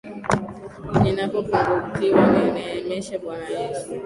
Ninapopungukiwa 1.01 2.23
nineemeshe 2.31 3.15
bwana 3.23 3.49
Yesu. 3.59 3.87